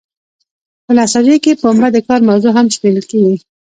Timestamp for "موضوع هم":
2.29-2.65